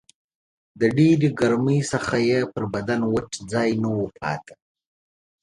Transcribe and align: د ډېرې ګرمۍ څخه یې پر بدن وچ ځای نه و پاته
د 0.79 0.81
ډېرې 0.97 1.29
ګرمۍ 1.39 1.79
څخه 1.91 2.15
یې 2.29 2.39
پر 2.53 2.63
بدن 2.73 2.99
وچ 3.13 3.31
ځای 3.51 3.69
نه 3.81 3.89
و 3.91 3.99
پاته 4.17 4.55